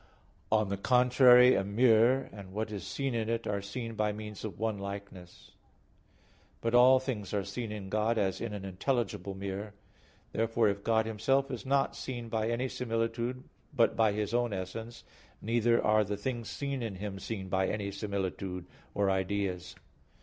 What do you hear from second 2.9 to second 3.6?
in it